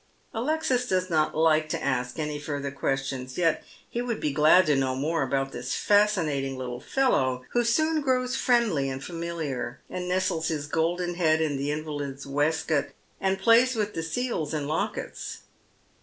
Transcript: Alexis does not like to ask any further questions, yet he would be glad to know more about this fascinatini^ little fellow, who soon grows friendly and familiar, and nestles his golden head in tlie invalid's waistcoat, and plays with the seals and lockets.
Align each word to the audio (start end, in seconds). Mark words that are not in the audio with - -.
Alexis 0.33 0.87
does 0.87 1.11
not 1.11 1.37
like 1.37 1.69
to 1.69 1.79
ask 1.83 2.17
any 2.17 2.39
further 2.39 2.71
questions, 2.71 3.37
yet 3.37 3.63
he 3.87 4.01
would 4.01 4.19
be 4.19 4.31
glad 4.33 4.65
to 4.65 4.75
know 4.75 4.95
more 4.95 5.21
about 5.21 5.51
this 5.51 5.75
fascinatini^ 5.75 6.57
little 6.57 6.79
fellow, 6.79 7.45
who 7.51 7.63
soon 7.63 8.01
grows 8.01 8.35
friendly 8.35 8.89
and 8.89 9.03
familiar, 9.03 9.79
and 9.91 10.09
nestles 10.09 10.47
his 10.47 10.65
golden 10.65 11.13
head 11.13 11.39
in 11.39 11.55
tlie 11.59 11.67
invalid's 11.71 12.25
waistcoat, 12.25 12.87
and 13.19 13.37
plays 13.37 13.75
with 13.75 13.93
the 13.93 14.01
seals 14.01 14.55
and 14.55 14.67
lockets. 14.67 15.41